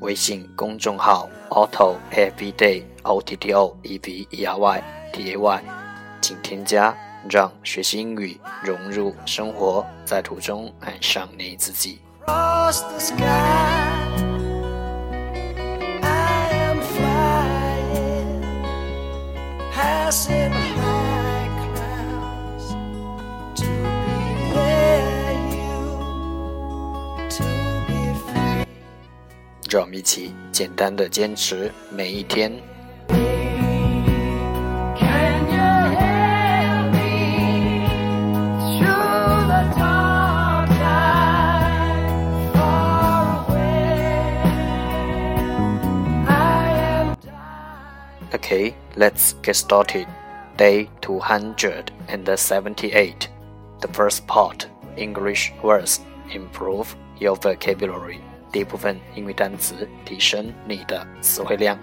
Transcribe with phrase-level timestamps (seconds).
[0.00, 4.82] 微信公众号 Auto Everyday O T T O E V E R Y
[5.12, 5.62] T A Y，
[6.22, 6.96] 请添加，
[7.28, 12.00] 让学习英语融入生活，在途中爱上你自己。
[29.69, 32.51] 让我们一起简单的坚持每一天。
[34.97, 37.87] Can you hear me
[38.77, 42.11] through the dark night,
[42.53, 44.43] far away?
[46.27, 46.29] I
[47.01, 48.29] am dying.
[48.33, 50.07] Okay, let's get started.
[50.57, 53.29] Day 278.
[53.81, 55.99] The first part, English words,
[56.31, 58.21] improve your vocabulary.
[58.52, 61.78] 第一部分，英语单词提升你的词汇量。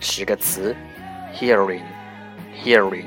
[0.00, 0.74] 十个词
[1.34, 1.82] ：hearing
[2.64, 3.06] hearing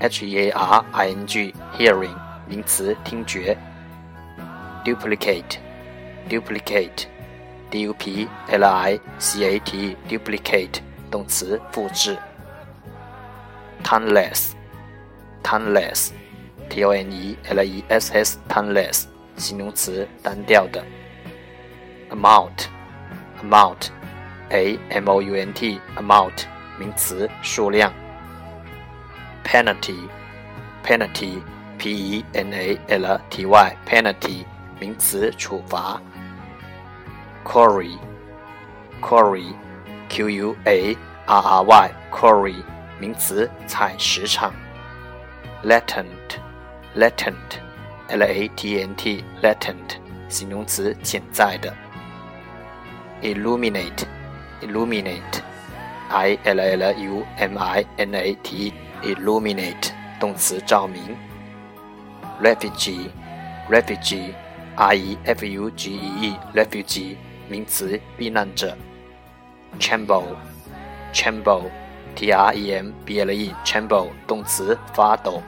[0.00, 2.14] H E A R I N G hearing
[2.46, 3.56] 名词听觉
[4.84, 5.56] ，duplicate
[6.28, 7.06] duplicate
[7.70, 12.18] D U P L I C A T E duplicate 动词复制
[13.82, 14.50] ，timeless
[15.42, 16.10] timeless
[16.68, 19.11] T O N E L E S S timeless。
[19.36, 20.84] 形容词单调的。
[22.10, 22.68] amount
[23.42, 23.88] amount
[24.50, 26.44] a m o u n t amount
[26.78, 27.92] 名词数量。
[29.44, 30.08] penalty
[30.84, 31.40] penalty
[31.78, 34.44] p e n a l t y penalty
[34.78, 36.00] 名词处罚。
[37.44, 37.98] quarry
[39.00, 39.52] quarry
[40.08, 42.62] q u a r r y quarry
[43.00, 44.52] 名词采石场。
[45.64, 47.60] latent，latent
[48.12, 49.96] latent，latent，
[50.28, 51.74] 形容词潜在的。
[53.22, 54.04] illuminate
[54.60, 55.40] illuminate
[56.10, 59.90] i l l u m i n a t illuminate
[60.20, 61.16] 动词照明。
[62.42, 63.08] refugee
[63.70, 64.32] refugee
[64.76, 67.16] r e f u g e e refugee
[67.48, 68.76] 名词避难者。
[69.78, 70.36] tremble
[71.14, 71.70] tremble
[72.14, 75.42] t r e m b l e tremble 动词发抖。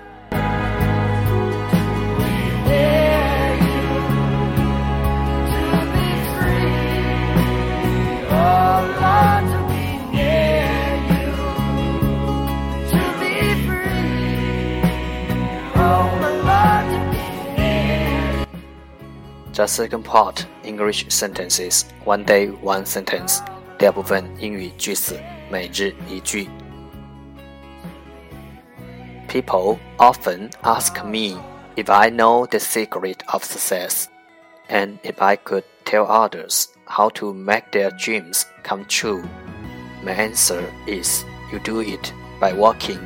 [19.54, 23.40] The second part English sentences one day one sentence
[23.78, 25.20] 第二部分英语句子
[25.50, 26.48] 每日一句。
[29.28, 31.40] People often ask me
[31.76, 34.06] if I know the secret of success,
[34.70, 39.24] and if I could tell others how to make their dreams come true.
[40.04, 43.00] My answer is you do it by walking.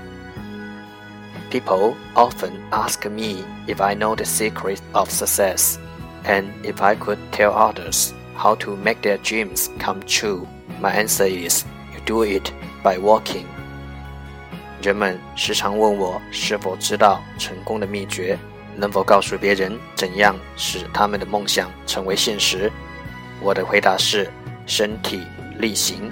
[1.49, 5.77] People often ask me if I know the secret of success,
[6.25, 10.47] and if I could tell others how to make their dreams come true.
[10.81, 12.51] My answer is you do it
[12.83, 13.45] by walking.
[14.81, 18.37] 人们时常问我是否知道成功的秘诀，
[18.75, 22.71] 能否告诉别人怎样使他们的梦想成为现实。
[23.41, 24.29] 我的回答是
[24.65, 25.21] 身体
[25.57, 26.11] 力行。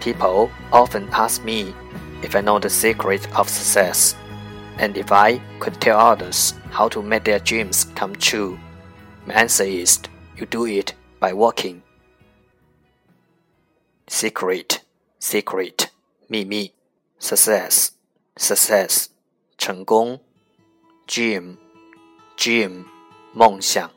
[0.00, 1.72] People often ask me
[2.22, 4.14] if I know the secret of success,
[4.78, 8.58] and if I could tell others how to make their dreams come true.
[9.26, 10.00] My answer is
[10.36, 11.82] you do it by walking.
[14.08, 14.80] Secret,
[15.18, 15.90] secret,
[16.28, 16.72] 秘密。
[17.20, 17.90] Success,
[18.36, 19.06] success,
[19.56, 20.18] 成功。
[21.06, 21.56] Dream,
[22.36, 22.84] dream,
[23.32, 23.90] 梦想。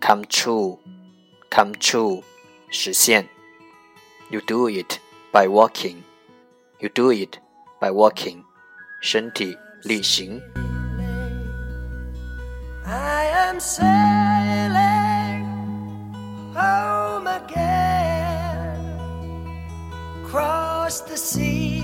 [0.00, 0.78] Come true,
[1.50, 2.22] come true,
[2.70, 3.28] 实现。
[4.30, 4.98] You do it
[5.32, 6.02] by walking.
[6.80, 7.38] You do it
[7.80, 8.44] by walking.
[9.00, 10.40] 身体 力行。
[12.86, 15.44] I am sailing
[16.54, 18.78] home again
[20.24, 21.82] across the sea.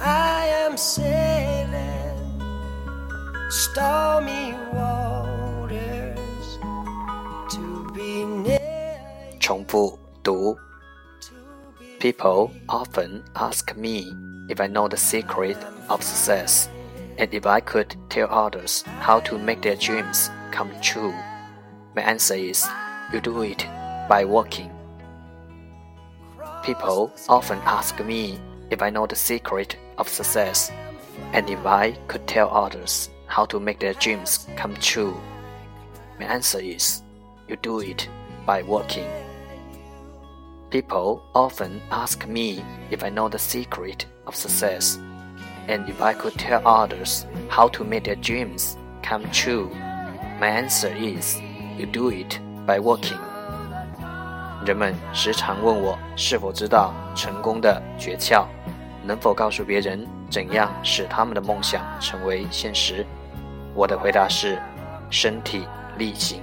[0.00, 1.84] I am sailing
[3.50, 6.58] stormy waters
[7.50, 8.60] to be near
[9.40, 10.56] 重复读。
[11.20, 11.32] to
[11.78, 14.12] be People often ask me
[14.49, 15.57] if I know the secret
[15.89, 16.69] of success
[17.17, 21.13] and if I could tell others how to make their dreams come true.
[21.95, 22.67] My answer is
[23.13, 23.65] you do it
[24.09, 24.71] by working.
[26.63, 30.71] People often ask me if I know the secret of success
[31.33, 35.19] and if I could tell others how to make their dreams come true.
[36.19, 37.03] My answer is
[37.47, 38.07] you do it
[38.45, 39.07] by working.
[40.70, 44.98] People often ask me if I know the secret of success
[45.68, 49.68] and if I could tell others how to make their dreams come true.
[50.40, 51.36] My answer is
[51.78, 53.18] you do it by working.
[54.66, 58.46] 人们时常问我是否知道成功的诀窍，
[59.04, 63.06] 能否告诉别人怎样使他们的梦想成为现实。
[63.74, 64.60] 我的回答是：
[65.10, 65.68] 身体
[65.98, 66.42] 力行。